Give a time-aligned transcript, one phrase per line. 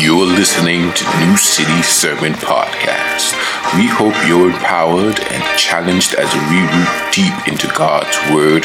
[0.00, 3.36] You're listening to New City Sermon Podcast.
[3.76, 8.64] We hope you're empowered and challenged as we root deep into God's Word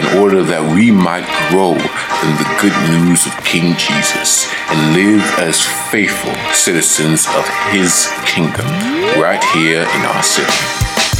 [0.00, 5.20] in order that we might grow in the good news of King Jesus and live
[5.44, 5.60] as
[5.92, 8.64] faithful citizens of His kingdom
[9.20, 10.56] right here in our city.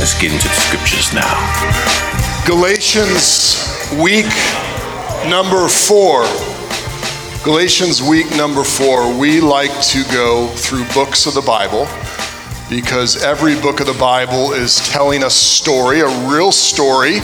[0.00, 1.28] Let's get into the scriptures now.
[2.48, 3.60] Galatians
[4.00, 4.32] week
[5.28, 6.24] number four.
[7.44, 9.18] Galatians week number four.
[9.18, 11.88] We like to go through books of the Bible
[12.70, 17.16] because every book of the Bible is telling a story, a real story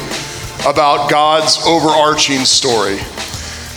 [0.66, 2.98] about God's overarching story.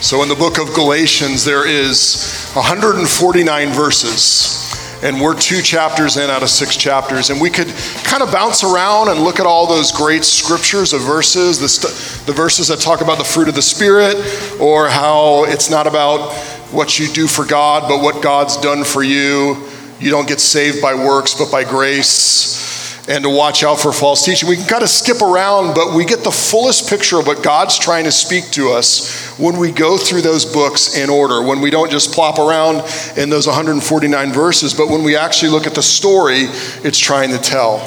[0.01, 4.70] So in the book of Galatians, there is 149 verses
[5.03, 7.67] and we're two chapters in out of six chapters, and we could
[8.03, 12.25] kind of bounce around and look at all those great scriptures of verses, the, st-
[12.27, 14.15] the verses that talk about the fruit of the Spirit,
[14.59, 16.33] or how it's not about
[16.71, 19.67] what you do for God, but what God's done for you.
[19.99, 22.60] You don't get saved by works, but by grace
[23.07, 24.47] and to watch out for false teaching.
[24.47, 27.79] We can kind of skip around, but we get the fullest picture of what God's
[27.79, 31.71] trying to speak to us when we go through those books in order, when we
[31.71, 32.83] don't just plop around
[33.17, 36.47] in those 149 verses, but when we actually look at the story
[36.83, 37.79] it's trying to tell.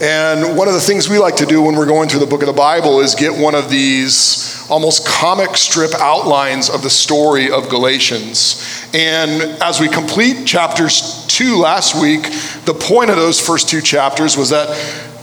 [0.00, 2.42] And one of the things we like to do when we're going through the book
[2.42, 7.50] of the Bible is get one of these almost comic strip outlines of the story
[7.50, 8.86] of Galatians.
[8.92, 12.22] And as we complete chapters two last week,
[12.64, 14.70] the point of those first two chapters was that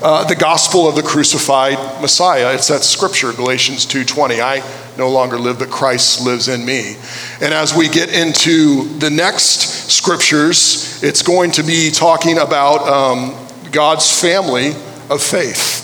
[0.03, 2.53] uh, the gospel of the crucified Messiah.
[2.53, 4.39] It's that scripture, Galatians 2:20.
[4.39, 4.61] I
[4.95, 6.97] no longer live, but Christ lives in me.
[7.41, 13.35] And as we get into the next scriptures, it's going to be talking about um,
[13.71, 14.75] God's family
[15.09, 15.79] of faith.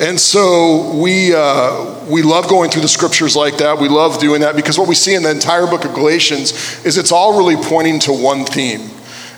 [0.00, 3.78] And so we, uh, we love going through the scriptures like that.
[3.78, 6.52] We love doing that because what we see in the entire book of Galatians
[6.86, 8.88] is it's all really pointing to one theme.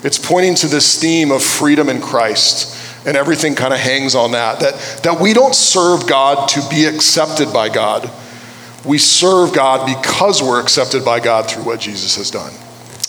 [0.03, 2.77] It's pointing to this theme of freedom in Christ.
[3.05, 5.01] And everything kind of hangs on that, that.
[5.03, 8.09] That we don't serve God to be accepted by God.
[8.85, 12.53] We serve God because we're accepted by God through what Jesus has done.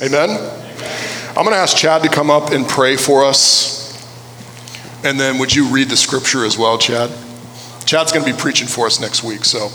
[0.02, 0.30] Amen?
[1.28, 3.82] I'm going to ask Chad to come up and pray for us.
[5.04, 7.10] And then would you read the scripture as well, Chad?
[7.86, 9.68] Chad's going to be preaching for us next week, so.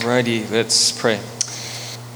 [0.00, 1.20] Alrighty, let's pray.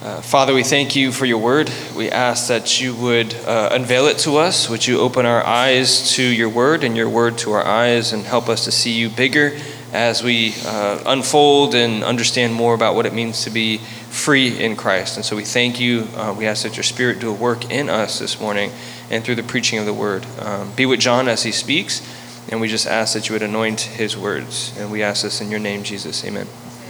[0.03, 1.71] Uh, Father, we thank you for your word.
[1.94, 4.66] We ask that you would uh, unveil it to us.
[4.71, 8.25] Would you open our eyes to your word and your word to our eyes and
[8.25, 9.59] help us to see you bigger
[9.93, 14.75] as we uh, unfold and understand more about what it means to be free in
[14.75, 15.16] Christ.
[15.16, 16.09] And so we thank you.
[16.16, 18.72] Uh, we ask that your spirit do a work in us this morning
[19.10, 20.25] and through the preaching of the word.
[20.39, 22.00] Um, be with John as he speaks.
[22.49, 24.75] And we just ask that you would anoint his words.
[24.78, 26.25] And we ask this in your name, Jesus.
[26.25, 26.47] Amen.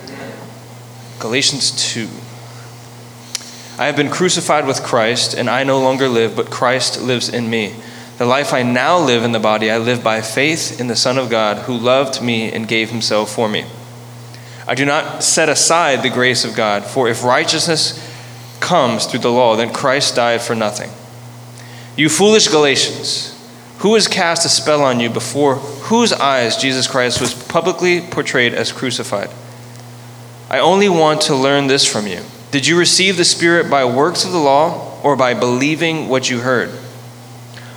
[0.06, 0.32] Amen.
[1.18, 2.08] Galatians 2.
[3.80, 7.48] I have been crucified with Christ, and I no longer live, but Christ lives in
[7.48, 7.74] me.
[8.18, 11.16] The life I now live in the body, I live by faith in the Son
[11.16, 13.64] of God, who loved me and gave himself for me.
[14.68, 17.98] I do not set aside the grace of God, for if righteousness
[18.60, 20.90] comes through the law, then Christ died for nothing.
[21.96, 23.34] You foolish Galatians,
[23.78, 28.52] who has cast a spell on you before whose eyes Jesus Christ was publicly portrayed
[28.52, 29.30] as crucified?
[30.50, 32.20] I only want to learn this from you.
[32.50, 36.40] Did you receive the Spirit by works of the law or by believing what you
[36.40, 36.70] heard?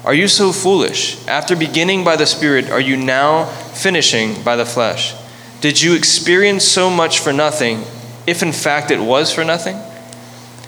[0.03, 1.25] Are you so foolish?
[1.27, 5.15] After beginning by the Spirit, are you now finishing by the flesh?
[5.61, 7.83] Did you experience so much for nothing,
[8.27, 9.79] if in fact it was for nothing?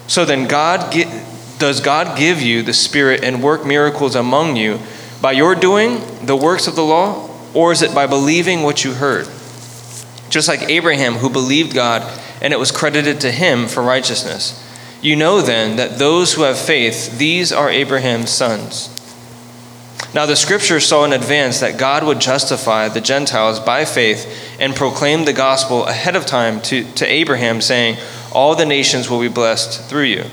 [0.06, 0.94] So then, God
[1.58, 4.78] does God give you the Spirit and work miracles among you?
[5.20, 8.92] By your doing the works of the law, or is it by believing what you
[8.92, 9.26] heard?
[10.28, 12.02] Just like Abraham, who believed God,
[12.46, 14.54] and it was credited to him for righteousness.
[15.02, 18.88] You know then that those who have faith, these are Abraham's sons.
[20.14, 24.76] Now, the scripture saw in advance that God would justify the Gentiles by faith and
[24.76, 27.98] proclaim the gospel ahead of time to, to Abraham, saying,
[28.30, 30.26] All the nations will be blessed through you.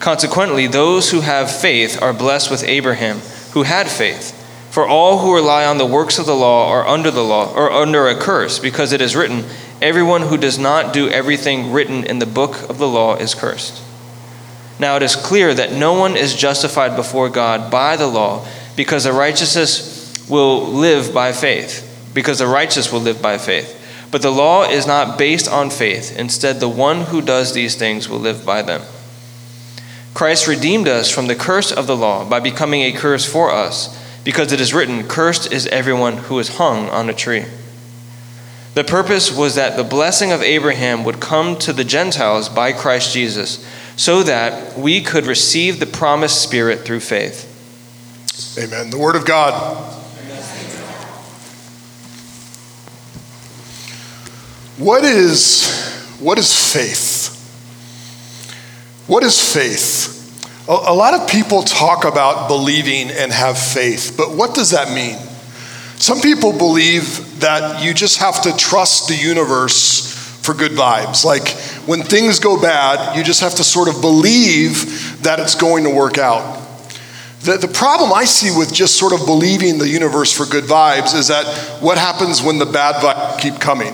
[0.00, 3.20] Consequently, those who have faith are blessed with Abraham
[3.52, 4.32] who had faith.
[4.72, 7.70] For all who rely on the works of the law are under the law, or
[7.70, 9.44] under a curse, because it is written,
[9.82, 13.82] Everyone who does not do everything written in the book of the law is cursed.
[14.78, 19.04] Now it is clear that no one is justified before God by the law, because
[19.04, 23.82] the righteousness will live by faith, because the righteous will live by faith.
[24.10, 26.16] But the law is not based on faith.
[26.18, 28.82] Instead, the one who does these things will live by them.
[30.14, 33.94] Christ redeemed us from the curse of the law by becoming a curse for us,
[34.24, 37.44] because it is written, Cursed is everyone who is hung on a tree.
[38.76, 43.14] The purpose was that the blessing of Abraham would come to the Gentiles by Christ
[43.14, 47.48] Jesus, so that we could receive the promised Spirit through faith.
[48.62, 48.90] Amen.
[48.90, 49.54] The Word of God.
[54.76, 57.32] What is, what is faith?
[59.06, 60.68] What is faith?
[60.68, 64.92] A, a lot of people talk about believing and have faith, but what does that
[64.92, 65.16] mean?
[65.96, 71.24] Some people believe that you just have to trust the universe for good vibes.
[71.24, 71.48] Like
[71.86, 75.90] when things go bad, you just have to sort of believe that it's going to
[75.90, 76.62] work out.
[77.40, 81.14] The, the problem I see with just sort of believing the universe for good vibes
[81.14, 81.46] is that
[81.80, 83.92] what happens when the bad vibes keep coming?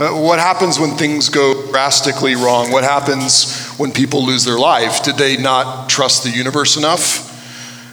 [0.00, 2.70] Uh, what happens when things go drastically wrong?
[2.70, 5.02] What happens when people lose their life?
[5.02, 7.26] Did they not trust the universe enough?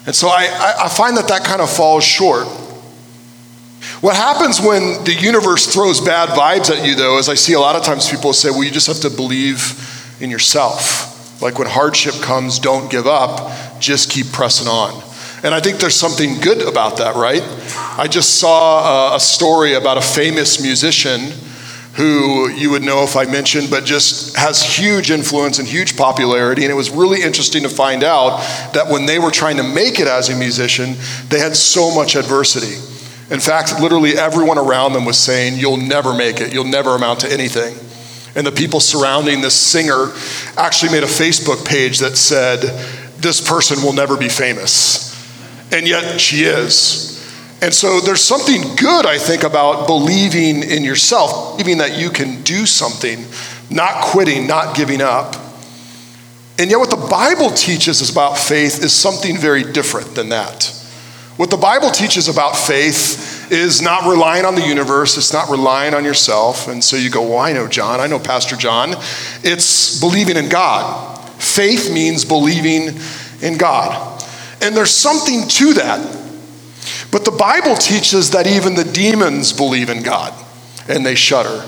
[0.05, 2.47] And so I, I find that that kind of falls short.
[4.05, 7.59] What happens when the universe throws bad vibes at you, though, is I see a
[7.59, 11.41] lot of times people say, well, you just have to believe in yourself.
[11.41, 15.01] Like when hardship comes, don't give up, just keep pressing on.
[15.41, 17.41] And I think there's something good about that, right?
[17.97, 21.31] I just saw a, a story about a famous musician
[21.95, 26.61] who you would know if I mentioned, but just has huge influence and huge popularity.
[26.61, 28.37] And it was really interesting to find out
[28.73, 30.93] that when they were trying to make it as a musician,
[31.29, 32.75] they had so much adversity.
[33.31, 37.21] In fact, literally everyone around them was saying, You'll never make it, you'll never amount
[37.21, 37.75] to anything.
[38.35, 40.11] And the people surrounding this singer
[40.57, 42.61] actually made a Facebook page that said,
[43.17, 45.13] This person will never be famous.
[45.73, 47.15] And yet she is.
[47.61, 52.43] And so there's something good, I think, about believing in yourself, believing that you can
[52.43, 53.25] do something,
[53.71, 55.35] not quitting, not giving up.
[56.59, 60.71] And yet, what the Bible teaches about faith is something very different than that.
[61.37, 65.93] What the Bible teaches about faith is not relying on the universe, it's not relying
[65.93, 66.67] on yourself.
[66.67, 68.93] And so you go, Well, I know John, I know Pastor John.
[69.43, 71.19] It's believing in God.
[71.41, 72.97] Faith means believing
[73.41, 74.23] in God.
[74.61, 76.21] And there's something to that.
[77.11, 80.33] But the Bible teaches that even the demons believe in God
[80.87, 81.67] and they shudder.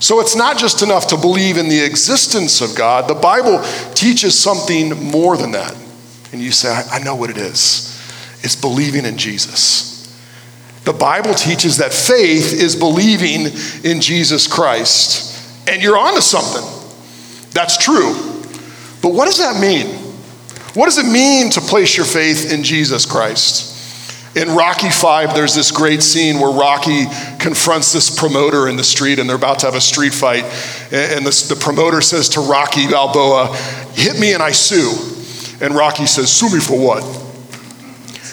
[0.00, 3.08] So it's not just enough to believe in the existence of God.
[3.08, 3.62] The Bible
[3.94, 5.76] teaches something more than that.
[6.32, 7.97] And you say, I, know what it is.
[8.42, 9.88] It's believing in Jesus.
[10.84, 13.52] The Bible teaches that faith is believing
[13.84, 15.68] in Jesus Christ.
[15.68, 16.64] And you're onto something.
[17.50, 18.14] That's true.
[19.02, 19.86] But what does that mean?
[20.74, 24.36] What does it mean to place your faith in Jesus Christ?
[24.36, 27.04] In Rocky 5, there's this great scene where Rocky
[27.38, 30.44] confronts this promoter in the street and they're about to have a street fight.
[30.92, 33.54] And the promoter says to Rocky Balboa,
[33.94, 34.92] Hit me and I sue.
[35.60, 37.27] And Rocky says, Sue me for what?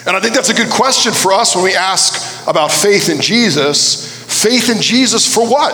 [0.05, 3.21] And I think that's a good question for us when we ask about faith in
[3.21, 4.23] Jesus.
[4.43, 5.73] Faith in Jesus for what?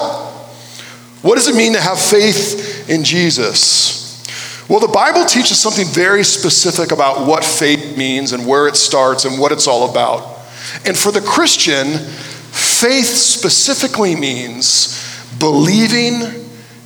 [1.22, 4.02] What does it mean to have faith in Jesus?
[4.70, 9.26] Well, the Bible teaches something very specific about what faith means and where it starts
[9.26, 10.40] and what it's all about.
[10.86, 14.98] And for the Christian, faith specifically means
[15.40, 16.22] believing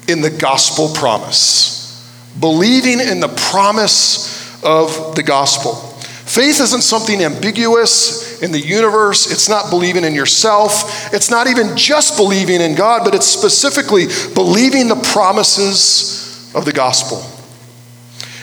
[0.08, 5.95] in the gospel promise, believing in the promise of the gospel.
[6.36, 9.32] Faith isn't something ambiguous in the universe.
[9.32, 11.14] It's not believing in yourself.
[11.14, 16.74] It's not even just believing in God, but it's specifically believing the promises of the
[16.74, 17.24] gospel.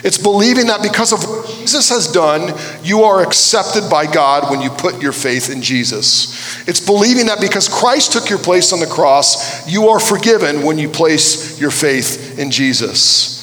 [0.03, 4.63] It's believing that because of what Jesus has done, you are accepted by God when
[4.63, 6.67] you put your faith in Jesus.
[6.67, 10.79] It's believing that because Christ took your place on the cross, you are forgiven when
[10.79, 13.42] you place your faith in Jesus.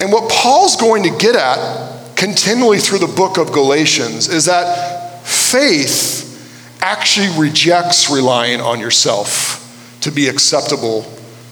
[0.00, 5.26] And what Paul's going to get at continually through the book of Galatians is that
[5.26, 11.04] faith actually rejects relying on yourself to be acceptable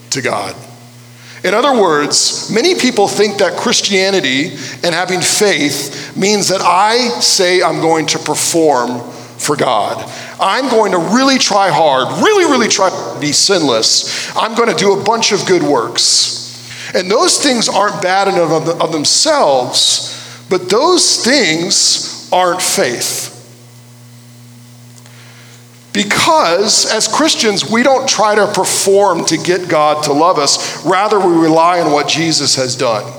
[0.09, 0.55] to God.
[1.43, 4.49] In other words, many people think that Christianity
[4.83, 8.99] and having faith means that I say I'm going to perform
[9.37, 10.03] for God.
[10.41, 14.35] I'm going to really try hard, really, really try to be sinless.
[14.35, 16.38] I'm going to do a bunch of good works.
[16.93, 23.35] And those things aren't bad in of themselves, but those things aren't faith.
[25.93, 31.19] Because as Christians, we don't try to perform to get God to love us, rather,
[31.19, 33.11] we rely on what Jesus has done.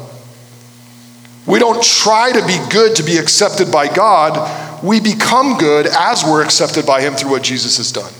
[1.47, 4.83] We don't try to be good to be accepted by God.
[4.85, 8.12] We become good as we're accepted by Him through what Jesus has done.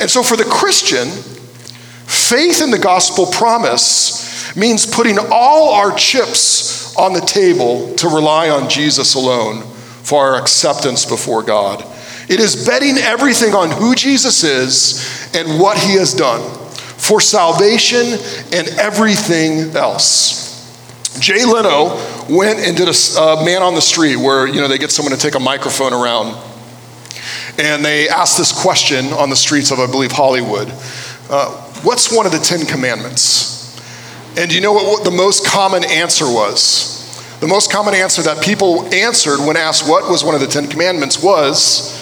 [0.00, 4.17] And so, for the Christian, faith in the gospel promise
[4.56, 9.62] means putting all our chips on the table to rely on Jesus alone
[10.02, 11.84] for our acceptance before God.
[12.28, 16.42] It is betting everything on who Jesus is and what he has done.
[16.98, 18.04] for salvation
[18.52, 20.46] and everything else.
[21.20, 21.96] Jay Leno
[22.28, 25.14] went and did a uh, man on the street where, you know, they get someone
[25.14, 26.36] to take a microphone around.
[27.58, 30.68] And they asked this question on the streets of, I believe, Hollywood.
[31.30, 31.50] Uh,
[31.82, 33.57] what's one of the Ten Commandments?
[34.38, 36.96] And do you know what, what the most common answer was?
[37.40, 40.68] The most common answer that people answered when asked what was one of the Ten
[40.68, 42.00] Commandments was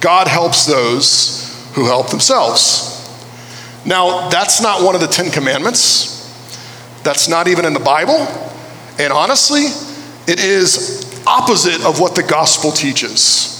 [0.00, 2.90] God helps those who help themselves.
[3.84, 6.10] Now, that's not one of the Ten Commandments.
[7.02, 8.16] That's not even in the Bible.
[8.98, 9.64] And honestly,
[10.26, 13.53] it is opposite of what the gospel teaches.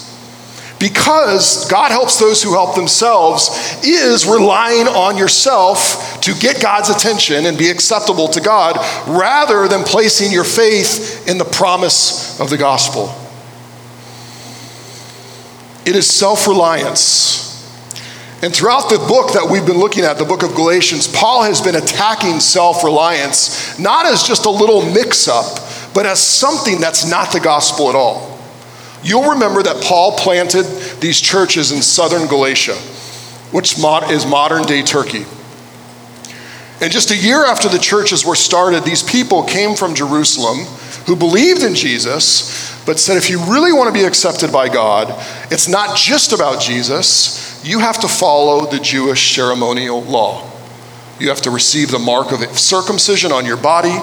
[0.84, 3.48] Because God helps those who help themselves
[3.82, 8.76] is relying on yourself to get God's attention and be acceptable to God
[9.08, 13.14] rather than placing your faith in the promise of the gospel.
[15.86, 17.40] It is self reliance
[18.42, 21.62] and throughout the book that we've been looking at, the book of Galatians, Paul has
[21.62, 25.60] been attacking self reliance, not as just a little mix up,
[25.94, 28.33] but as something that's not the gospel at all.
[29.04, 30.64] You'll remember that Paul planted
[31.00, 32.74] these churches in southern Galatia,
[33.52, 35.24] which is modern day Turkey.
[36.80, 40.66] And just a year after the churches were started, these people came from Jerusalem
[41.06, 45.14] who believed in Jesus, but said if you really want to be accepted by God,
[45.52, 50.50] it's not just about Jesus you have to follow the Jewish ceremonial law.
[51.18, 53.96] You have to receive the mark of circumcision on your body.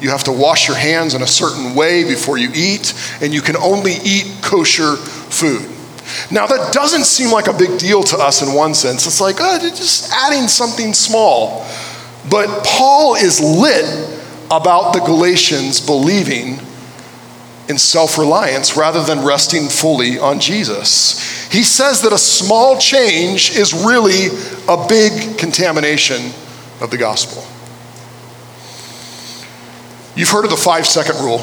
[0.00, 3.42] You have to wash your hands in a certain way before you eat, and you
[3.42, 5.68] can only eat kosher food.
[6.30, 9.06] Now, that doesn't seem like a big deal to us in one sense.
[9.06, 11.66] It's like, oh, just adding something small.
[12.28, 16.58] But Paul is lit about the Galatians believing
[17.68, 21.48] in self reliance rather than resting fully on Jesus.
[21.50, 24.26] He says that a small change is really
[24.68, 26.32] a big contamination
[26.80, 27.44] of the gospel.
[30.20, 31.38] You've heard of the five second rule.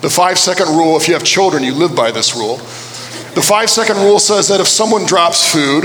[0.00, 2.56] The five second rule, if you have children, you live by this rule.
[3.36, 5.84] The five second rule says that if someone drops food,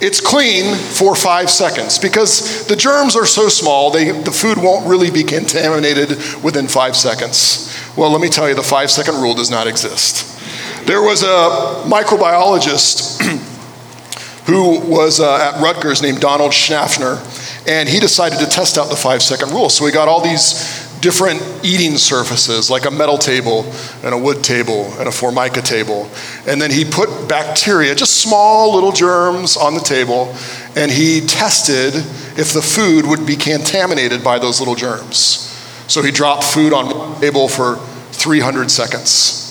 [0.00, 4.86] it's clean for five seconds because the germs are so small, they, the food won't
[4.86, 7.76] really be contaminated within five seconds.
[7.96, 10.38] Well, let me tell you, the five second rule does not exist.
[10.86, 13.20] There was a microbiologist
[14.46, 17.20] who was uh, at Rutgers named Donald Schaffner,
[17.66, 19.68] and he decided to test out the five second rule.
[19.68, 23.64] So he got all these different eating surfaces, like a metal table
[24.02, 26.10] and a wood table and a formica table.
[26.46, 30.34] And then he put bacteria, just small little germs, on the table,
[30.76, 31.94] and he tested
[32.38, 35.46] if the food would be contaminated by those little germs.
[35.88, 37.76] So he dropped food on one table for
[38.12, 39.46] 300 seconds.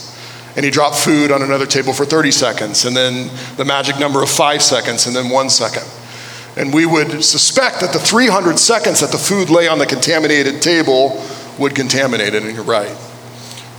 [0.56, 4.22] And he dropped food on another table for 30 seconds, and then the magic number
[4.24, 5.84] of five seconds, and then one second.
[6.58, 10.62] And we would suspect that the 300 seconds that the food lay on the contaminated
[10.62, 11.24] table
[11.60, 12.96] would contaminate it, and you're right.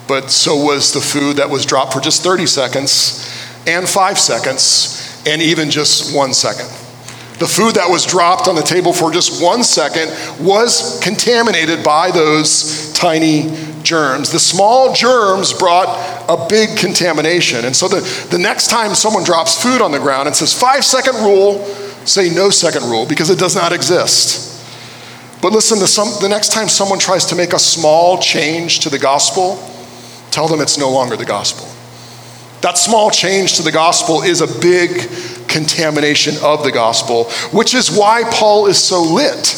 [0.06, 3.26] But so was the food that was dropped for just 30 seconds,
[3.66, 6.66] and five seconds, and even just one second.
[7.38, 10.10] The food that was dropped on the table for just one second
[10.44, 13.50] was contaminated by those tiny
[13.82, 14.30] germs.
[14.30, 15.88] The small germs brought
[16.28, 17.64] a big contamination.
[17.64, 20.84] And so the, the next time someone drops food on the ground and says, five
[20.84, 21.64] second rule,
[22.04, 24.49] say no second rule because it does not exist.
[25.42, 28.90] But listen, the, some, the next time someone tries to make a small change to
[28.90, 29.56] the gospel,
[30.30, 31.66] tell them it's no longer the gospel.
[32.60, 35.08] That small change to the gospel is a big
[35.48, 39.48] contamination of the gospel, which is why Paul is so lit.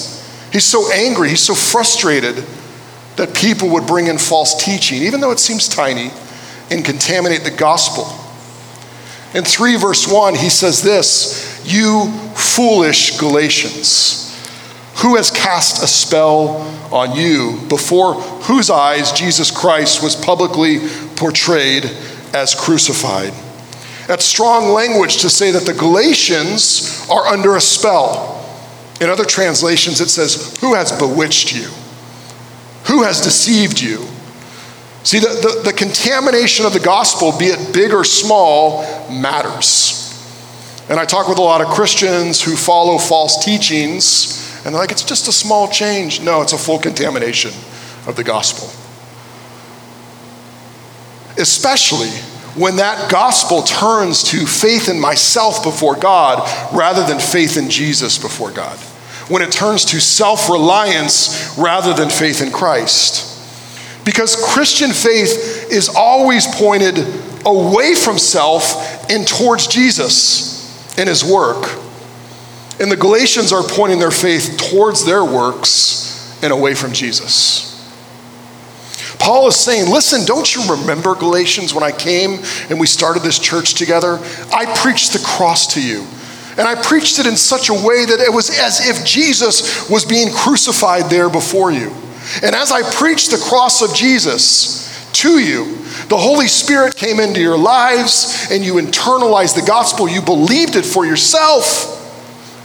[0.53, 2.45] He's so angry, he's so frustrated
[3.17, 6.11] that people would bring in false teaching, even though it seems tiny,
[6.71, 8.07] and contaminate the gospel.
[9.35, 14.22] In 3 verse 1, he says this You foolish Galatians,
[15.03, 20.79] who has cast a spell on you, before whose eyes Jesus Christ was publicly
[21.17, 21.85] portrayed
[22.33, 23.33] as crucified?
[24.07, 28.39] That's strong language to say that the Galatians are under a spell.
[29.01, 31.69] In other translations, it says, Who has bewitched you?
[32.85, 34.07] Who has deceived you?
[35.03, 39.99] See, the, the, the, contamination of the gospel, be it big or small, matters.
[40.89, 44.93] And I talk with a lot of Christians who follow false teachings, and they're like,
[44.93, 46.21] it's just a small change.
[46.21, 47.51] No, it's a full contamination
[48.07, 48.69] of the gospel.
[51.37, 52.11] Especially
[52.55, 58.19] when that gospel turns to faith in myself before God rather than faith in Jesus
[58.19, 58.79] before God.
[59.29, 63.31] When it turns to self reliance rather than faith in Christ.
[64.05, 66.99] Because Christian faith is always pointed
[67.47, 71.79] away from self and towards Jesus and his work.
[72.83, 77.69] And the Galatians are pointing their faith towards their works and away from Jesus.
[79.21, 83.39] Paul is saying, Listen, don't you remember Galatians when I came and we started this
[83.39, 84.19] church together?
[84.53, 86.05] I preached the cross to you.
[86.59, 90.05] And I preached it in such a way that it was as if Jesus was
[90.05, 91.95] being crucified there before you.
[92.43, 95.77] And as I preached the cross of Jesus to you,
[96.09, 100.09] the Holy Spirit came into your lives and you internalized the gospel.
[100.09, 102.01] You believed it for yourself.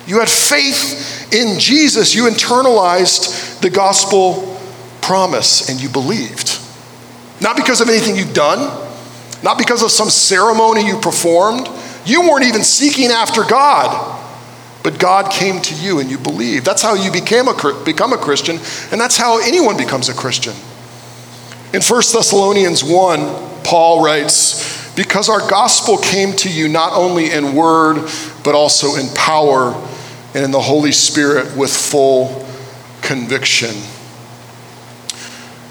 [0.08, 2.16] You had faith in Jesus.
[2.16, 4.58] You internalized the gospel
[5.02, 6.60] promise and you believed.
[7.42, 8.60] Not because of anything you've done,
[9.44, 11.70] not because of some ceremony you performed.
[12.06, 14.16] You weren't even seeking after God.
[14.82, 16.66] But God came to you and you believed.
[16.66, 18.56] That's how you became a, become a Christian,
[18.92, 20.54] and that's how anyone becomes a Christian.
[21.74, 27.54] In 1 Thessalonians 1, Paul writes, Because our gospel came to you not only in
[27.54, 28.10] word,
[28.46, 29.74] but also in power
[30.38, 32.46] and in the Holy Spirit with full
[33.02, 33.76] conviction.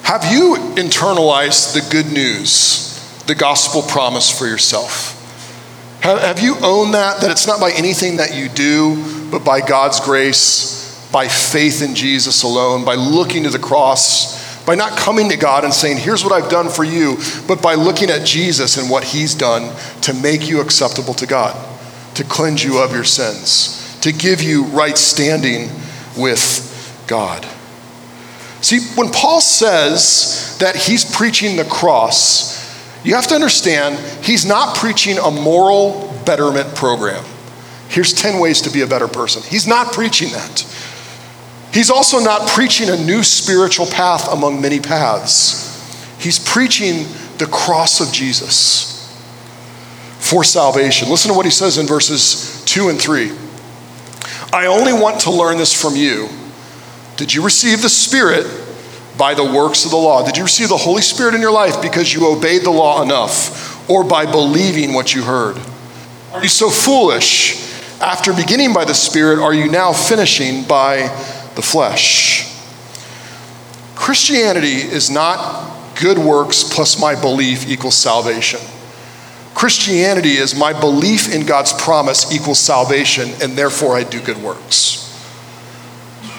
[0.02, 5.12] Have you internalized the good news, the gospel promise for yourself?
[6.00, 7.20] Have you owned that?
[7.20, 11.94] That it's not by anything that you do, but by God's grace, by faith in
[11.94, 14.34] Jesus alone, by looking to the cross
[14.66, 17.74] by not coming to God and saying, Here's what I've done for you, but by
[17.74, 21.54] looking at Jesus and what He's done to make you acceptable to God,
[22.16, 25.68] to cleanse you of your sins, to give you right standing
[26.16, 27.44] with God.
[28.60, 32.56] See, when Paul says that he's preaching the cross,
[33.04, 37.24] you have to understand he's not preaching a moral betterment program.
[37.88, 39.42] Here's 10 ways to be a better person.
[39.42, 40.60] He's not preaching that.
[41.74, 45.66] He's also not preaching a new spiritual path among many paths.
[46.20, 47.06] He's preaching
[47.38, 49.12] the cross of Jesus
[50.20, 51.08] for salvation.
[51.08, 53.45] Listen to what he says in verses 2 and 3.
[54.56, 56.28] I only want to learn this from you.
[57.16, 58.46] Did you receive the Spirit
[59.18, 60.24] by the works of the law?
[60.24, 63.88] Did you receive the Holy Spirit in your life because you obeyed the law enough
[63.90, 65.58] or by believing what you heard?
[66.32, 67.62] Are you so foolish?
[68.00, 71.08] After beginning by the Spirit, are you now finishing by
[71.56, 72.52] the flesh.
[73.94, 78.60] Christianity is not good works plus my belief equals salvation.
[79.56, 85.02] Christianity is my belief in God's promise equals salvation, and therefore I do good works.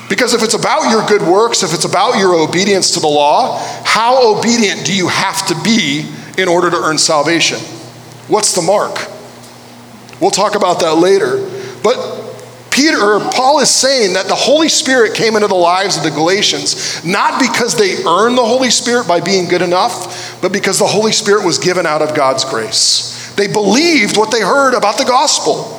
[0.07, 3.57] Because if it's about your good works, if it's about your obedience to the law,
[3.83, 7.57] how obedient do you have to be in order to earn salvation?
[8.27, 9.09] What's the mark?
[10.21, 11.37] We'll talk about that later.
[11.81, 12.26] But
[12.77, 16.11] Peter or Paul is saying that the Holy Spirit came into the lives of the
[16.11, 20.85] Galatians not because they earned the Holy Spirit by being good enough, but because the
[20.85, 23.33] Holy Spirit was given out of God's grace.
[23.35, 25.73] They believed what they heard about the gospel.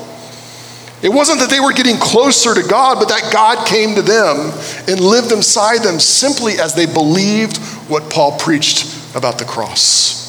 [1.00, 4.52] It wasn't that they were getting closer to God, but that God came to them
[4.88, 7.58] and lived inside them simply as they believed
[7.88, 10.27] what Paul preached about the cross.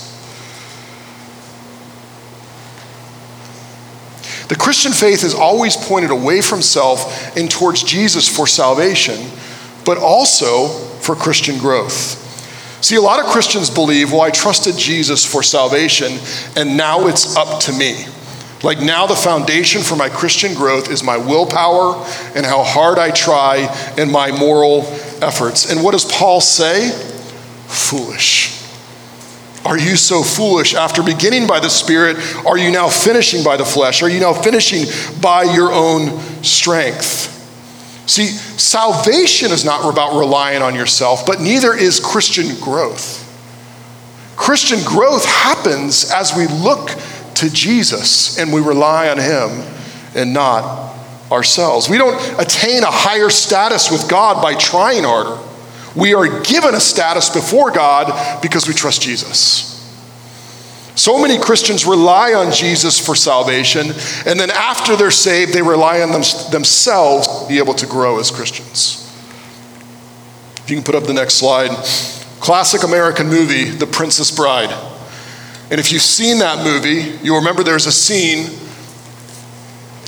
[4.50, 9.30] The Christian faith is always pointed away from self and towards Jesus for salvation,
[9.86, 12.26] but also for Christian growth.
[12.84, 16.18] See, a lot of Christians believe, well, I trusted Jesus for salvation,
[16.56, 18.06] and now it's up to me.
[18.64, 21.96] Like now, the foundation for my Christian growth is my willpower
[22.36, 24.82] and how hard I try and my moral
[25.22, 25.72] efforts.
[25.72, 26.90] And what does Paul say?
[27.68, 28.59] Foolish.
[29.66, 30.74] Are you so foolish?
[30.74, 34.02] After beginning by the Spirit, are you now finishing by the flesh?
[34.02, 34.86] Are you now finishing
[35.22, 37.36] by your own strength?
[38.08, 43.26] See, salvation is not about relying on yourself, but neither is Christian growth.
[44.36, 46.90] Christian growth happens as we look
[47.36, 49.64] to Jesus and we rely on Him
[50.16, 50.96] and not
[51.32, 51.90] ourselves.
[51.90, 55.38] We don't attain a higher status with God by trying harder.
[55.96, 59.76] We are given a status before God because we trust Jesus.
[60.96, 63.88] So many Christians rely on Jesus for salvation,
[64.26, 68.20] and then after they're saved, they rely on them, themselves to be able to grow
[68.20, 69.06] as Christians.
[70.58, 71.70] If you can put up the next slide.
[72.42, 74.72] Classic American movie, The Princess Bride.
[75.72, 78.48] And if you've seen that movie, you'll remember there's a scene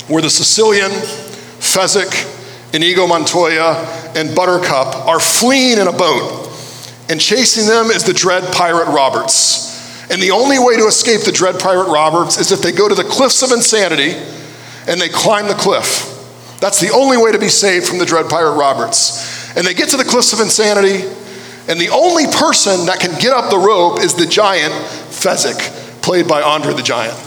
[0.08, 6.47] where the Sicilian, Fezzik, Inigo Montoya, and Buttercup are fleeing in a boat,
[7.10, 9.69] and chasing them is the dread pirate Roberts.
[10.12, 12.95] And the only way to escape the dread pirate Roberts is if they go to
[12.95, 14.12] the cliffs of insanity
[14.88, 16.08] and they climb the cliff.
[16.60, 19.56] That's the only way to be saved from the dread pirate Roberts.
[19.56, 21.08] And they get to the cliffs of insanity,
[21.67, 26.28] and the only person that can get up the rope is the giant Fezzik, played
[26.28, 27.17] by Andre the Giant.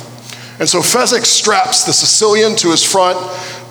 [0.61, 3.19] And so Fezzik straps the Sicilian to his front,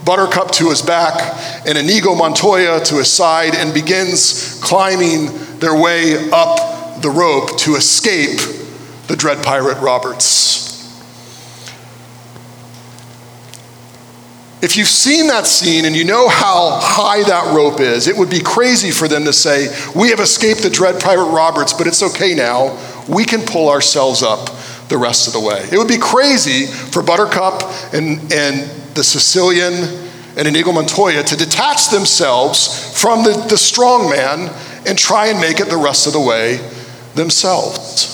[0.05, 5.27] Buttercup to his back and Inigo Montoya to his side and begins climbing
[5.59, 8.39] their way up the rope to escape
[9.07, 10.63] the dread pirate Roberts.
[14.63, 18.29] If you've seen that scene and you know how high that rope is, it would
[18.29, 22.01] be crazy for them to say, We have escaped the dread pirate Roberts, but it's
[22.01, 22.79] okay now.
[23.09, 24.49] We can pull ourselves up
[24.87, 25.67] the rest of the way.
[25.69, 27.61] It would be crazy for Buttercup
[27.93, 29.73] and, and the Sicilian
[30.35, 34.53] and Inigo Montoya to detach themselves from the, the strong man
[34.87, 36.57] and try and make it the rest of the way
[37.15, 38.11] themselves.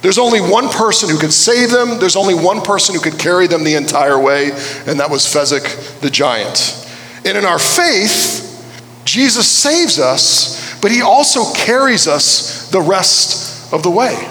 [0.00, 3.46] There's only one person who could save them, there's only one person who could carry
[3.46, 4.50] them the entire way,
[4.86, 6.88] and that was Fezzik the giant.
[7.24, 8.48] And in our faith,
[9.04, 14.28] Jesus saves us, but he also carries us the rest of the way.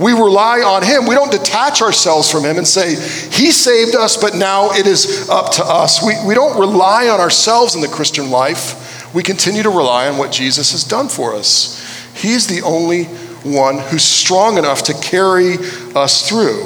[0.00, 1.06] We rely on him.
[1.06, 5.28] We don't detach ourselves from him and say, He saved us, but now it is
[5.28, 6.04] up to us.
[6.04, 9.14] We, we don't rely on ourselves in the Christian life.
[9.14, 11.78] We continue to rely on what Jesus has done for us.
[12.14, 13.04] He's the only
[13.44, 15.56] one who's strong enough to carry
[15.94, 16.64] us through.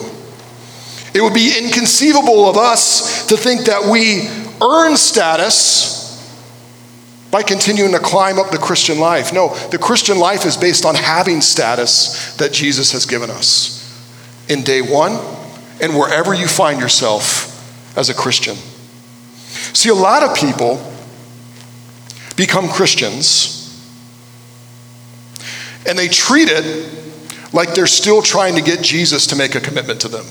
[1.14, 4.28] It would be inconceivable of us to think that we
[4.60, 6.05] earn status
[7.36, 9.30] by continuing to climb up the Christian life.
[9.30, 13.84] No, the Christian life is based on having status that Jesus has given us
[14.48, 15.20] in day one
[15.82, 18.56] and wherever you find yourself as a Christian.
[19.74, 20.80] See, a lot of people
[22.38, 23.86] become Christians
[25.86, 26.90] and they treat it
[27.52, 30.24] like they're still trying to get Jesus to make a commitment to them.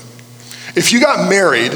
[0.74, 1.70] If you got married,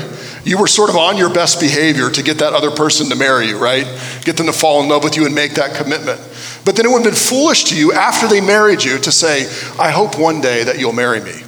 [0.50, 3.46] you were sort of on your best behavior to get that other person to marry
[3.46, 3.86] you, right?
[4.24, 6.18] Get them to fall in love with you and make that commitment.
[6.64, 9.44] But then it would have been foolish to you after they married you to say,
[9.78, 11.44] I hope one day that you'll marry me.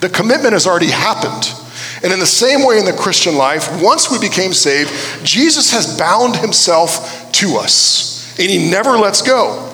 [0.00, 1.54] The commitment has already happened.
[2.02, 4.90] And in the same way in the Christian life, once we became saved,
[5.24, 9.69] Jesus has bound himself to us, and he never lets go.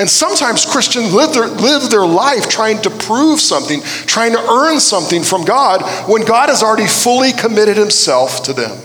[0.00, 4.80] And sometimes Christians live their, live their life trying to prove something, trying to earn
[4.80, 8.78] something from God when God has already fully committed himself to them.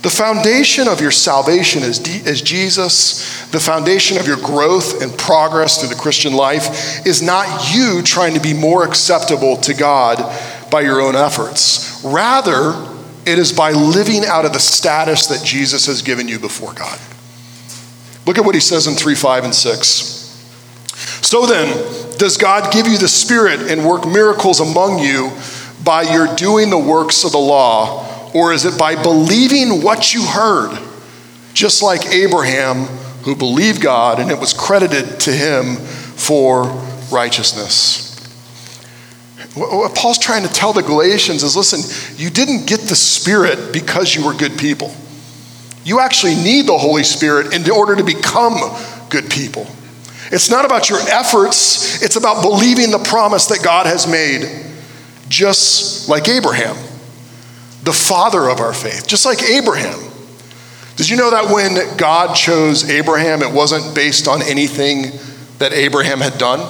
[0.00, 3.50] The foundation of your salvation is, is Jesus.
[3.50, 8.32] The foundation of your growth and progress through the Christian life is not you trying
[8.32, 10.16] to be more acceptable to God
[10.70, 12.02] by your own efforts.
[12.02, 12.72] Rather,
[13.30, 16.98] it is by living out of the status that Jesus has given you before God.
[18.26, 19.84] Look at what he says in 3, 5, and 6.
[21.22, 21.68] So then,
[22.18, 25.32] does God give you the Spirit and work miracles among you
[25.84, 30.24] by your doing the works of the law, or is it by believing what you
[30.24, 30.78] heard?
[31.54, 32.84] Just like Abraham,
[33.24, 36.64] who believed God and it was credited to him for
[37.12, 38.09] righteousness.
[39.54, 41.80] What Paul's trying to tell the Galatians is listen,
[42.16, 44.94] you didn't get the Spirit because you were good people.
[45.84, 48.54] You actually need the Holy Spirit in order to become
[49.08, 49.66] good people.
[50.30, 54.66] It's not about your efforts, it's about believing the promise that God has made,
[55.28, 56.76] just like Abraham,
[57.82, 59.98] the father of our faith, just like Abraham.
[60.94, 65.18] Did you know that when God chose Abraham, it wasn't based on anything
[65.58, 66.60] that Abraham had done?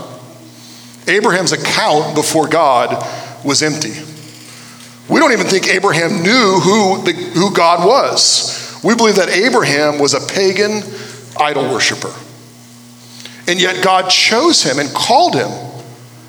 [1.10, 3.06] Abraham's account before God
[3.44, 3.92] was empty.
[5.08, 8.80] We don't even think Abraham knew who, the, who God was.
[8.84, 10.82] We believe that Abraham was a pagan
[11.38, 12.14] idol worshiper.
[13.48, 15.50] And yet God chose him and called him,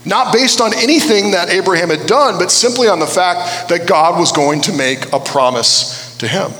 [0.06, 4.20] not based on anything that Abraham had done, but simply on the fact that God
[4.20, 6.52] was going to make a promise to him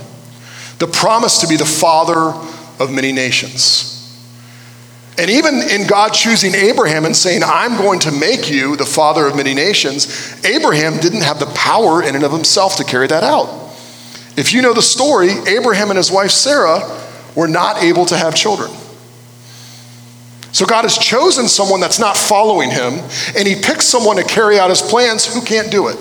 [0.82, 2.34] the promise to be the father
[2.80, 4.01] of many nations.
[5.18, 9.28] And even in God choosing Abraham and saying, I'm going to make you the father
[9.28, 13.24] of many nations, Abraham didn't have the power in and of himself to carry that
[13.24, 13.50] out.
[14.38, 16.80] If you know the story, Abraham and his wife Sarah
[17.36, 18.72] were not able to have children.
[20.54, 23.00] So God has chosen someone that's not following him,
[23.38, 25.98] and he picks someone to carry out his plans who can't do it.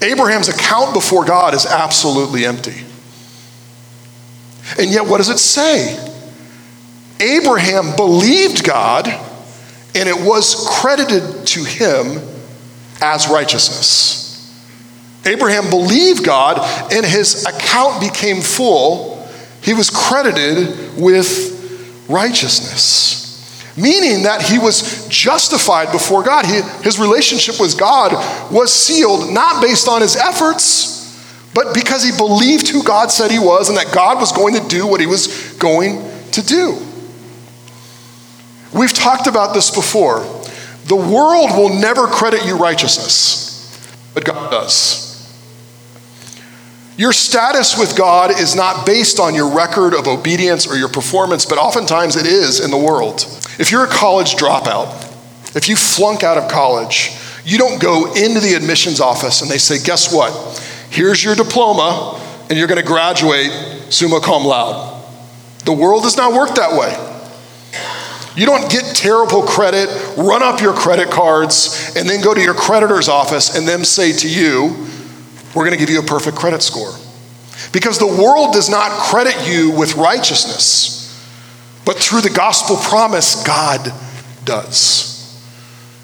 [0.00, 2.84] Abraham's account before God is absolutely empty.
[4.78, 6.07] And yet, what does it say?
[7.20, 9.08] Abraham believed God,
[9.94, 12.20] and it was credited to him
[13.00, 14.18] as righteousness.
[15.26, 16.58] Abraham believed God,
[16.92, 19.28] and his account became full.
[19.62, 26.46] He was credited with righteousness, meaning that he was justified before God.
[26.46, 28.12] He, his relationship with God
[28.52, 30.96] was sealed not based on his efforts,
[31.52, 34.68] but because he believed who God said he was and that God was going to
[34.68, 36.00] do what he was going
[36.32, 36.87] to do.
[38.72, 40.20] We've talked about this before.
[40.86, 43.46] The world will never credit you righteousness.
[44.14, 45.06] but God does.
[46.96, 51.46] Your status with God is not based on your record of obedience or your performance,
[51.46, 53.20] but oftentimes it is in the world.
[53.58, 55.04] If you're a college dropout,
[55.54, 57.12] if you flunk out of college,
[57.44, 60.32] you don't go into the admissions office and they say, Guess what?
[60.90, 63.52] Here's your diploma, and you're going to graduate
[63.90, 65.04] summa cum laude.
[65.64, 67.17] The world does not work that way.
[68.38, 72.54] You don't get terrible credit, run up your credit cards, and then go to your
[72.54, 74.86] creditor's office and them say to you,
[75.56, 76.92] we're going to give you a perfect credit score.
[77.72, 81.20] Because the world does not credit you with righteousness,
[81.84, 83.92] but through the gospel promise, God
[84.44, 85.42] does.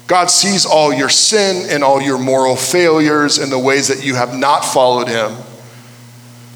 [0.07, 4.15] God sees all your sin and all your moral failures and the ways that you
[4.15, 5.37] have not followed Him.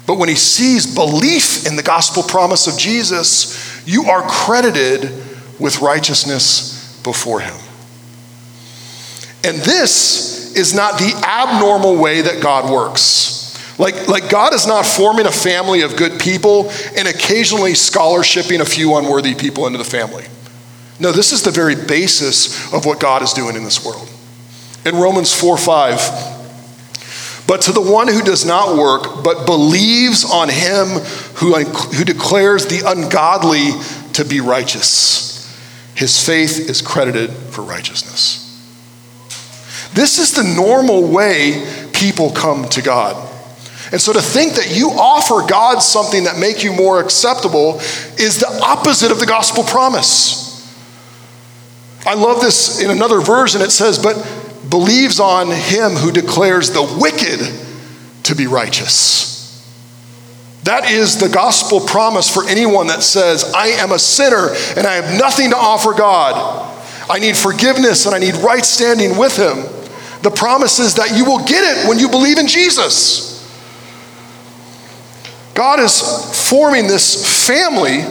[0.06, 5.28] But when He sees belief in the gospel promise of Jesus, you are credited
[5.60, 7.56] with righteousness before Him.
[9.44, 13.38] And this is not the abnormal way that God works.
[13.78, 18.64] Like, like God is not forming a family of good people and occasionally scholarshiping a
[18.64, 20.24] few unworthy people into the family.
[20.98, 24.06] No, this is the very basis of what God is doing in this world.
[24.84, 30.48] In Romans 4 5, but to the one who does not work, but believes on
[30.48, 30.86] him
[31.36, 33.70] who, who declares the ungodly
[34.12, 35.29] to be righteous,
[36.00, 38.46] his faith is credited for righteousness.
[39.92, 43.30] This is the normal way people come to God.
[43.92, 47.80] And so to think that you offer God something that make you more acceptable
[48.16, 50.66] is the opposite of the gospel promise.
[52.06, 54.16] I love this in another version it says but
[54.70, 57.40] believes on him who declares the wicked
[58.22, 59.39] to be righteous.
[60.64, 64.94] That is the gospel promise for anyone that says, I am a sinner and I
[64.94, 66.66] have nothing to offer God.
[67.08, 69.64] I need forgiveness and I need right standing with Him.
[70.22, 73.30] The promise is that you will get it when you believe in Jesus.
[75.54, 78.04] God is forming this family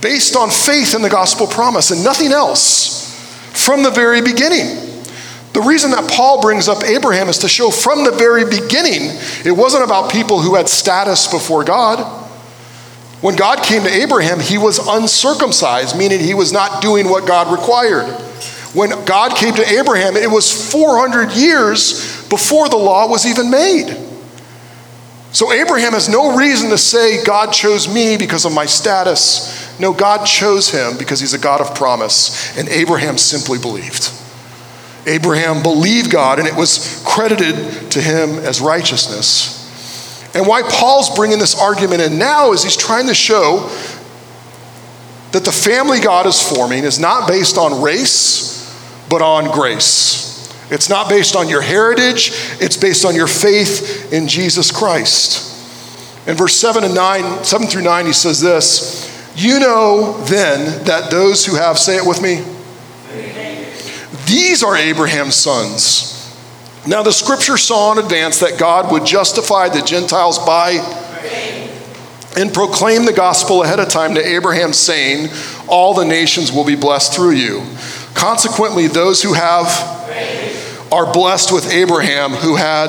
[0.00, 3.14] based on faith in the gospel promise and nothing else
[3.52, 4.87] from the very beginning.
[5.58, 9.10] The reason that Paul brings up Abraham is to show from the very beginning
[9.44, 11.98] it wasn't about people who had status before God.
[13.22, 17.50] When God came to Abraham, he was uncircumcised, meaning he was not doing what God
[17.50, 18.04] required.
[18.72, 23.96] When God came to Abraham, it was 400 years before the law was even made.
[25.32, 29.76] So Abraham has no reason to say, God chose me because of my status.
[29.80, 32.56] No, God chose him because he's a God of promise.
[32.56, 34.12] And Abraham simply believed.
[35.08, 39.56] Abraham believed God, and it was credited to him as righteousness.
[40.34, 43.70] And why Paul's bringing this argument in now is he's trying to show
[45.32, 48.48] that the family God is forming is not based on race
[49.08, 50.28] but on grace.
[50.70, 55.46] It's not based on your heritage, it's based on your faith in Jesus Christ.
[56.28, 61.10] In verse 7 and 9, 7 through 9, he says this You know then that
[61.10, 62.44] those who have, say it with me,
[64.28, 66.14] these are Abraham's sons.
[66.86, 70.78] Now the scripture saw in advance that God would justify the Gentiles by
[72.36, 75.28] and proclaim the gospel ahead of time to Abraham, saying,
[75.66, 77.64] All the nations will be blessed through you.
[78.14, 79.66] Consequently, those who have
[80.92, 82.88] are blessed with Abraham, who had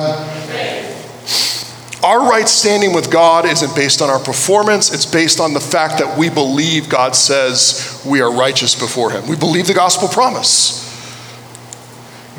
[2.02, 5.98] our right standing with God isn't based on our performance, it's based on the fact
[5.98, 9.28] that we believe God says we are righteous before Him.
[9.28, 10.89] We believe the gospel promise.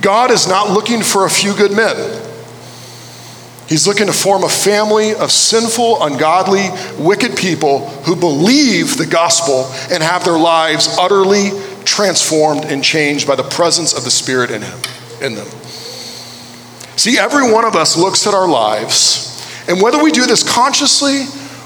[0.01, 1.95] God is not looking for a few good men.
[3.67, 9.71] He's looking to form a family of sinful, ungodly, wicked people who believe the gospel
[9.93, 11.51] and have their lives utterly
[11.85, 14.79] transformed and changed by the presence of the Spirit in him
[15.21, 15.47] in them.
[16.97, 21.23] See, every one of us looks at our lives, and whether we do this consciously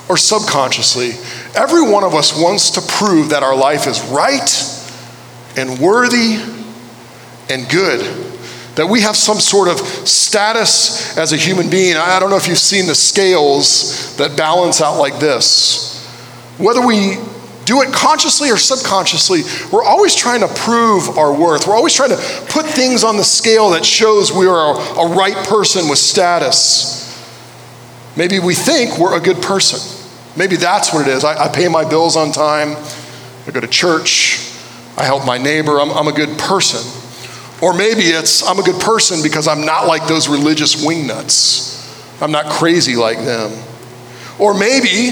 [0.07, 1.13] or subconsciously,
[1.55, 4.47] every one of us wants to prove that our life is right
[5.57, 6.37] and worthy
[7.49, 8.01] and good.
[8.75, 11.95] That we have some sort of status as a human being.
[11.95, 16.05] I don't know if you've seen the scales that balance out like this.
[16.57, 17.17] Whether we
[17.65, 21.67] do it consciously or subconsciously, we're always trying to prove our worth.
[21.67, 25.35] We're always trying to put things on the scale that shows we are a, right
[25.47, 27.01] person with status.
[28.15, 29.79] Maybe we think we're a good person.
[30.37, 31.23] Maybe that's what it is.
[31.23, 32.75] I, I pay my bills on time,
[33.47, 34.53] I go to church,
[34.97, 36.81] I help my neighbor, I'm, I'm a good person.
[37.61, 42.21] Or maybe it's I'm a good person because I'm not like those religious wingnuts.
[42.21, 43.51] I'm not crazy like them.
[44.39, 45.11] Or maybe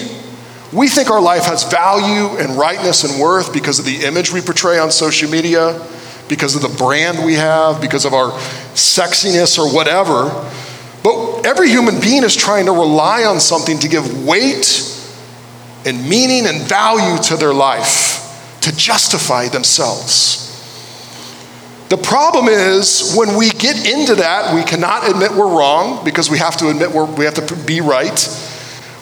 [0.74, 4.42] we think our life has value and rightness and worth because of the image we
[4.42, 5.86] portray on social media,
[6.28, 8.32] because of the brand we have, because of our
[8.74, 10.30] sexiness or whatever.
[11.04, 14.90] But every human being is trying to rely on something to give weight
[15.86, 20.43] and meaning and value to their life, to justify themselves.
[21.94, 26.40] The problem is when we get into that, we cannot admit we're wrong because we
[26.40, 28.20] have to admit we have to be right.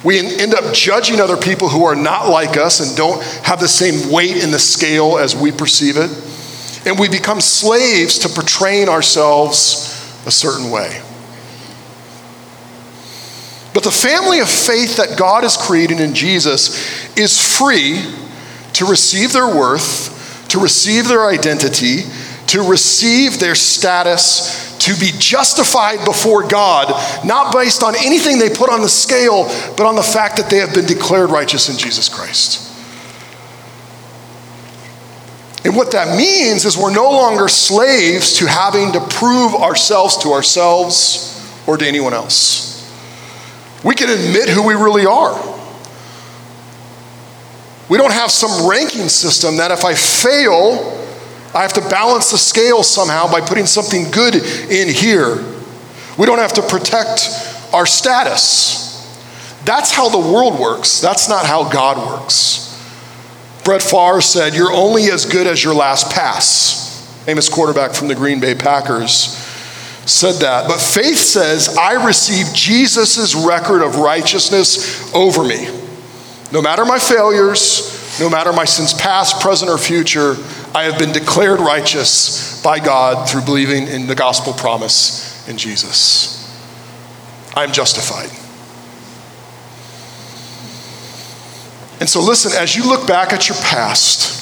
[0.03, 3.67] We end up judging other people who are not like us and don't have the
[3.69, 6.11] same weight in the scale as we perceive it.
[6.85, 11.01] And we become slaves to portraying ourselves a certain way.
[13.73, 18.03] But the family of faith that God is creating in Jesus is free
[18.73, 22.03] to receive their worth, to receive their identity,
[22.51, 26.89] to receive their status, to be justified before God,
[27.25, 29.45] not based on anything they put on the scale,
[29.77, 32.67] but on the fact that they have been declared righteous in Jesus Christ.
[35.63, 40.33] And what that means is we're no longer slaves to having to prove ourselves to
[40.33, 42.91] ourselves or to anyone else.
[43.81, 45.39] We can admit who we really are.
[47.87, 51.00] We don't have some ranking system that if I fail,
[51.53, 55.35] I have to balance the scale somehow by putting something good in here.
[56.17, 57.29] We don't have to protect
[57.73, 58.89] our status.
[59.65, 61.01] That's how the world works.
[61.01, 62.67] That's not how God works.
[63.63, 66.81] Brett Favre said, You're only as good as your last pass.
[67.25, 69.37] Famous quarterback from the Green Bay Packers
[70.05, 70.67] said that.
[70.67, 75.67] But faith says, I receive Jesus' record of righteousness over me.
[76.51, 80.35] No matter my failures, no matter my sins past, present, or future,
[80.73, 86.37] I have been declared righteous by God through believing in the gospel promise in Jesus.
[87.55, 88.29] I am justified.
[91.99, 94.39] And so, listen, as you look back at your past,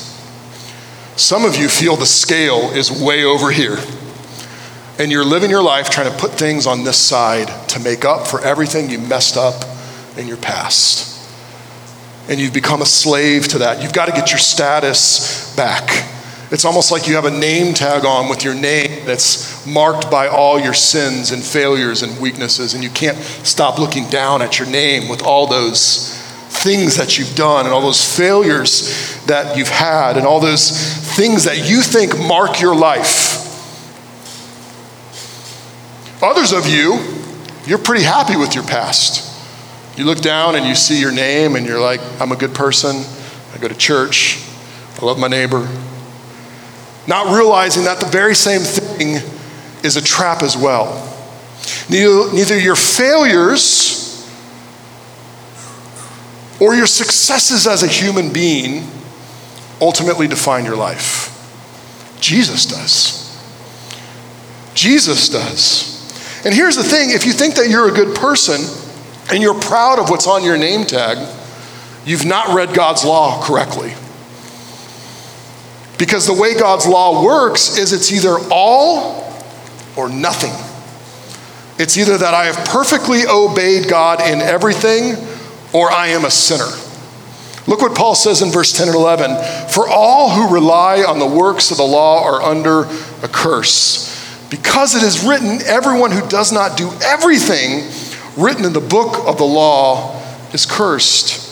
[1.20, 3.78] some of you feel the scale is way over here.
[4.98, 8.28] And you're living your life trying to put things on this side to make up
[8.28, 9.66] for everything you messed up
[10.18, 11.19] in your past.
[12.30, 13.82] And you've become a slave to that.
[13.82, 16.06] You've got to get your status back.
[16.52, 20.28] It's almost like you have a name tag on with your name that's marked by
[20.28, 24.68] all your sins and failures and weaknesses, and you can't stop looking down at your
[24.68, 26.16] name with all those
[26.50, 30.72] things that you've done and all those failures that you've had and all those
[31.16, 33.46] things that you think mark your life.
[36.24, 37.00] Others of you,
[37.66, 39.29] you're pretty happy with your past.
[40.00, 43.04] You look down and you see your name and you're like, I'm a good person.
[43.54, 44.44] I go to church.
[45.00, 45.70] I love my neighbor
[47.10, 49.16] not realizing that the very same thing
[49.84, 51.06] is a trap as well.
[51.90, 54.30] Neither, your failures
[56.60, 58.88] or your successes as a human being
[59.82, 61.36] ultimately define your life.
[62.22, 63.26] Jesus does.
[64.76, 66.46] Jesus does.
[66.46, 68.62] And here's the thing if you think that you're a good person
[69.32, 71.18] and you're proud of what's on your name tag,
[72.06, 73.94] you've not read God's law correctly.
[75.98, 79.34] Because the way God's law works is it's either all
[79.96, 80.54] or nothing.
[81.78, 85.16] It's either that I have perfectly obeyed God in everything
[85.74, 86.70] or I am a sinner.
[87.68, 89.70] Look what Paul says in verse 10 and 11.
[89.70, 92.84] For all who rely on the works of the law are under
[93.24, 94.10] a curse.
[94.50, 97.82] Because it is written, everyone who does not do everything
[98.40, 100.22] written in the book of the law
[100.54, 101.48] is cursed.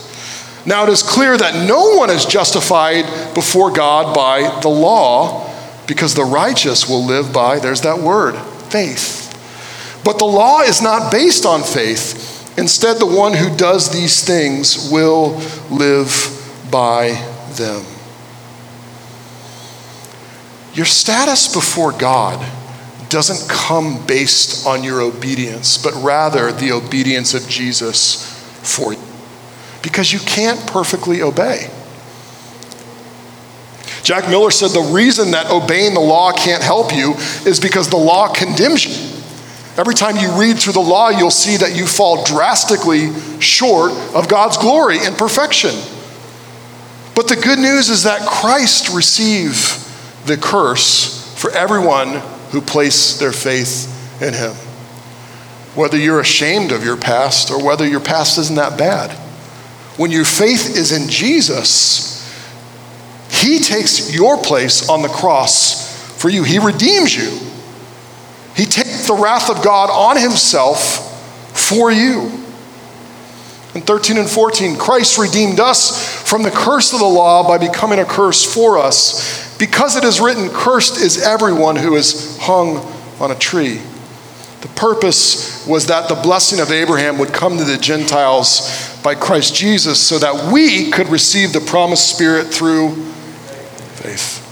[0.65, 5.47] Now it is clear that no one is justified before God by the law
[5.87, 8.37] because the righteous will live by, there's that word,
[8.69, 9.23] faith.
[10.03, 12.57] But the law is not based on faith.
[12.57, 16.33] Instead, the one who does these things will live
[16.71, 17.11] by
[17.51, 17.85] them.
[20.73, 22.45] Your status before God
[23.09, 28.99] doesn't come based on your obedience, but rather the obedience of Jesus for you
[29.81, 31.69] because you can't perfectly obey.
[34.03, 37.13] Jack Miller said the reason that obeying the law can't help you
[37.45, 39.21] is because the law condemns you.
[39.77, 44.27] Every time you read through the law, you'll see that you fall drastically short of
[44.27, 45.71] God's glory and perfection.
[47.15, 49.85] But the good news is that Christ received
[50.25, 52.21] the curse for everyone
[52.51, 54.53] who place their faith in him.
[55.75, 59.11] Whether you're ashamed of your past or whether your past isn't that bad.
[59.97, 62.23] When your faith is in Jesus,
[63.31, 66.43] He takes your place on the cross for you.
[66.43, 67.39] He redeems you.
[68.55, 71.03] He takes the wrath of God on Himself
[71.57, 72.31] for you.
[73.73, 77.99] In 13 and 14, Christ redeemed us from the curse of the law by becoming
[77.99, 79.46] a curse for us.
[79.57, 82.77] Because it is written, Cursed is everyone who is hung
[83.19, 83.81] on a tree.
[84.61, 89.55] The purpose was that the blessing of Abraham would come to the Gentiles by Christ
[89.55, 92.95] Jesus so that we could receive the promised Spirit through
[93.95, 94.43] faith.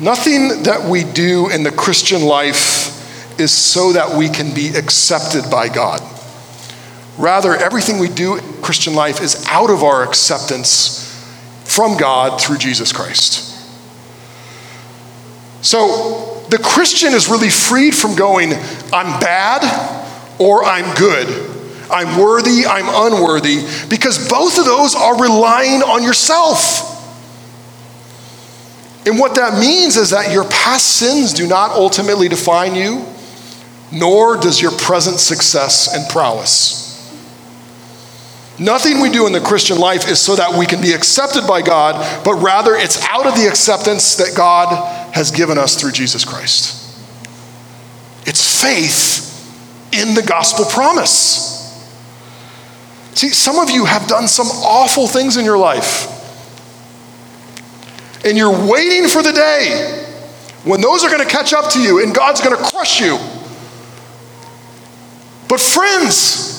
[0.00, 5.50] Nothing that we do in the Christian life is so that we can be accepted
[5.50, 6.02] by God.
[7.18, 11.08] Rather, everything we do in Christian life is out of our acceptance
[11.64, 13.51] from God through Jesus Christ.
[15.62, 18.52] So the Christian is really freed from going,
[18.92, 19.62] I'm bad
[20.38, 21.50] or I'm good.
[21.90, 26.88] I'm worthy, I'm unworthy, because both of those are relying on yourself.
[29.06, 33.04] And what that means is that your past sins do not ultimately define you,
[33.90, 36.80] nor does your present success and prowess.
[38.58, 41.62] Nothing we do in the Christian life is so that we can be accepted by
[41.62, 46.24] God, but rather it's out of the acceptance that God has given us through Jesus
[46.24, 46.78] Christ.
[48.26, 49.28] It's faith
[49.92, 51.50] in the gospel promise.
[53.14, 56.08] See, some of you have done some awful things in your life.
[58.24, 60.06] And you're waiting for the day
[60.64, 63.18] when those are going to catch up to you and God's going to crush you.
[65.48, 66.52] But, friends,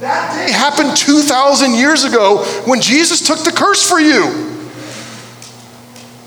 [0.00, 4.51] that day happened 2,000 years ago when Jesus took the curse for you.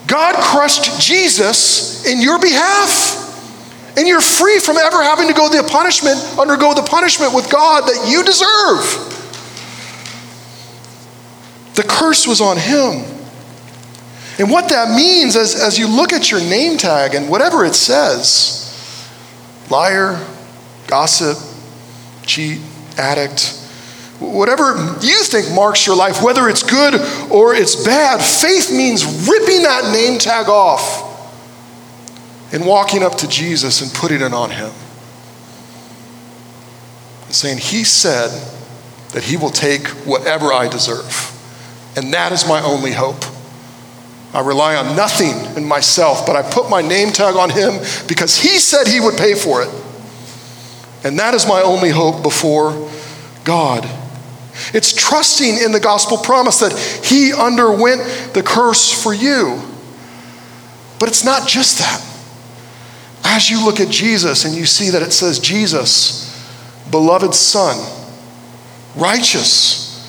[0.08, 3.24] God crushed Jesus in your behalf.
[3.97, 7.88] And you're free from ever having to go the punishment, undergo the punishment with God
[7.88, 9.14] that you deserve.
[11.76, 13.06] The curse was on him.
[14.38, 17.74] And what that means is, as you look at your name tag and whatever it
[17.74, 18.62] says
[19.70, 20.24] liar,
[20.88, 21.38] gossip,
[22.26, 22.60] cheat,
[22.97, 23.64] addict,
[24.20, 26.95] Whatever you think marks your life, whether it's good
[27.30, 31.03] or it's bad, faith means ripping that name tag off
[32.53, 34.72] and walking up to Jesus and putting it on him.
[37.26, 38.30] And saying, He said
[39.11, 41.32] that He will take whatever I deserve.
[41.97, 43.24] And that is my only hope.
[44.34, 48.38] I rely on nothing in myself, but I put my name tag on Him because
[48.38, 49.70] He said He would pay for it.
[51.03, 52.89] And that is my only hope before
[53.43, 53.89] God.
[54.74, 59.62] It's trusting in the gospel promise that he underwent the curse for you.
[60.99, 62.01] But it's not just that.
[63.26, 66.32] As you look at Jesus and you see that it says, Jesus,
[66.89, 67.78] beloved Son,
[68.95, 70.08] righteous,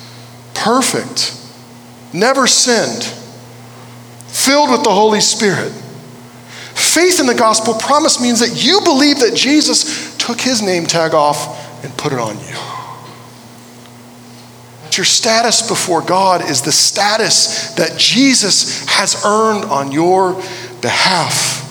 [0.53, 1.35] perfect,
[2.13, 3.03] never sinned,
[4.27, 5.71] filled with the Holy Spirit.
[6.73, 11.13] Faith in the gospel promise means that you believe that Jesus took his name tag
[11.13, 12.76] off and put it on you
[14.97, 20.33] your status before God is the status that Jesus has earned on your
[20.81, 21.63] behalf.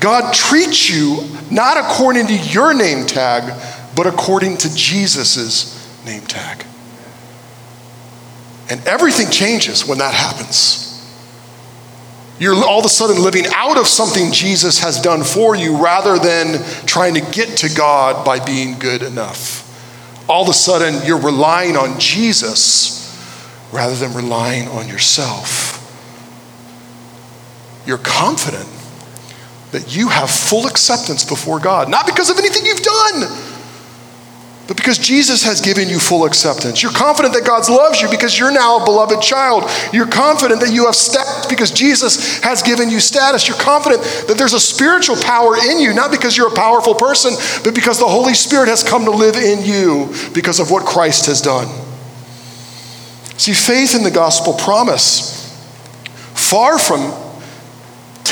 [0.00, 3.52] God treats you not according to your name tag,
[3.96, 6.64] but according to Jesus' name tag.
[8.68, 10.82] And everything changes when that happens.
[12.38, 16.18] You're all of a sudden living out of something Jesus has done for you rather
[16.18, 19.65] than trying to get to God by being good enough
[20.28, 23.02] all of a sudden you're relying on Jesus
[23.72, 25.74] rather than relying on yourself.
[27.86, 28.68] You're confident
[29.72, 33.55] that you have full acceptance before God, not because of anything you've done
[34.66, 36.82] but because Jesus has given you full acceptance.
[36.82, 39.70] You're confident that God loves you because you're now a beloved child.
[39.92, 43.46] You're confident that you have status because Jesus has given you status.
[43.46, 47.34] You're confident that there's a spiritual power in you, not because you're a powerful person,
[47.62, 51.26] but because the Holy Spirit has come to live in you because of what Christ
[51.26, 51.68] has done.
[53.36, 55.46] See, faith in the gospel promise,
[56.34, 57.25] far from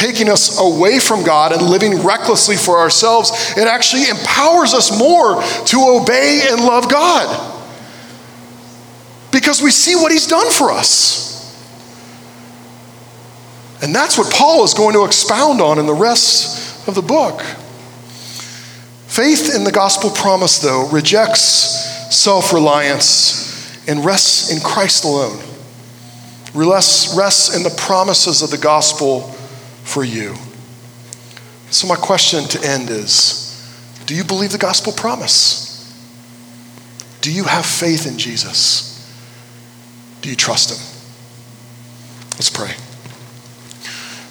[0.04, 5.42] taking us away from God and living recklessly for ourselves, it actually empowers us more
[5.66, 7.52] to obey and love God
[9.32, 11.24] because we see what He's done for us.
[13.82, 17.40] And that's what Paul is going to expound on in the rest of the book.
[19.06, 25.38] Faith in the gospel promise, though, rejects self reliance and rests in Christ alone.
[26.54, 29.33] Rests in the promises of the gospel
[29.84, 30.34] for you.
[31.70, 33.40] So, my question to end is
[34.06, 35.72] Do you believe the gospel promise?
[37.20, 38.90] Do you have faith in Jesus?
[40.20, 40.78] Do you trust him?
[42.32, 42.74] Let's pray.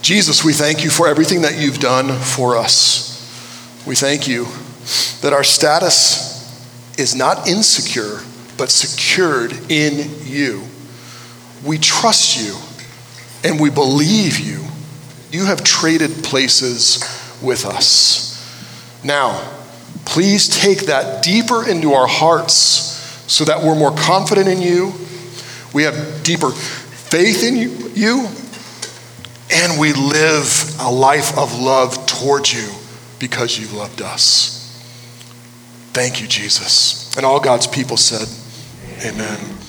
[0.01, 3.13] Jesus, we thank you for everything that you've done for us.
[3.87, 4.45] We thank you
[5.21, 6.33] that our status
[6.99, 8.19] is not insecure,
[8.57, 10.63] but secured in you.
[11.65, 12.57] We trust you
[13.43, 14.65] and we believe you.
[15.33, 16.99] You have traded places
[17.41, 18.39] with us.
[19.03, 19.51] Now,
[20.05, 22.53] please take that deeper into our hearts
[23.31, 24.93] so that we're more confident in you.
[25.73, 27.55] We have deeper faith in
[27.95, 28.27] you,
[29.51, 32.69] and we live a life of love towards you
[33.17, 34.59] because you loved us.
[35.93, 37.17] Thank you, Jesus.
[37.17, 38.27] And all God's people said,
[39.03, 39.62] Amen.